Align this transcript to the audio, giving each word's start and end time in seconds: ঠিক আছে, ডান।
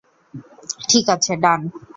ঠিক 0.89 1.05
আছে, 1.15 1.33
ডান। 1.43 1.59